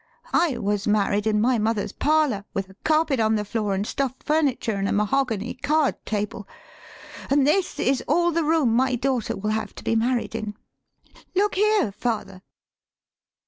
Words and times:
I 0.33 0.57
was 0.57 0.87
married 0.87 1.27
in 1.27 1.39
my 1.39 1.59
mother's 1.59 1.91
parlor, 1.91 2.43
with 2.55 2.67
a 2.67 2.73
carpet 2.83 3.19
on 3.19 3.35
the 3.35 3.45
floor, 3.45 3.75
an' 3.75 3.83
stuffed 3.83 4.23
furniture, 4.23 4.71
an' 4.73 4.87
a 4.87 4.91
mahogany 4.91 5.53
card 5.53 5.95
table. 6.07 6.47
An' 7.29 7.43
this 7.43 7.79
is 7.79 8.03
all 8.07 8.31
the 8.31 8.43
room 8.43 8.75
my 8.75 8.95
daughter 8.95 9.37
will 9.37 9.51
have 9.51 9.75
to 9.75 9.83
be 9.83 9.95
married 9.95 10.33
in. 10.33 10.55
Look 11.35 11.53
here, 11.53 11.91
father!" 11.91 12.41